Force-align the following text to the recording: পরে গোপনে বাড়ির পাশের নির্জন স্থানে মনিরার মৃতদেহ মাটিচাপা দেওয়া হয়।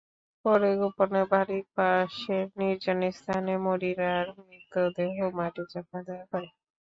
পরে 0.45 0.69
গোপনে 0.79 1.21
বাড়ির 1.31 1.65
পাশের 1.75 2.45
নির্জন 2.59 2.99
স্থানে 3.11 3.53
মনিরার 3.65 4.25
মৃতদেহ 4.39 5.15
মাটিচাপা 5.37 5.99
দেওয়া 6.07 6.25
হয়। 6.31 6.49